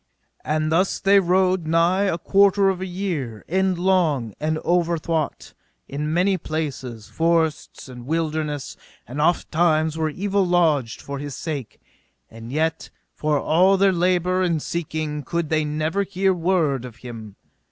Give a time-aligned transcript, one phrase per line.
[0.43, 5.53] And thus they rode nigh a quarter of a year, endlong and overthwart,
[5.87, 8.75] in many places, forests and wilderness,
[9.05, 11.79] and oft times were evil lodged for his sake;
[12.31, 17.35] and yet for all their labour and seeking could they never hear word of him.